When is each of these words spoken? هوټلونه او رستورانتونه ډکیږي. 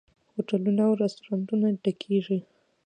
هوټلونه 0.33 0.81
او 0.87 0.93
رستورانتونه 1.03 1.67
ډکیږي. 1.83 2.39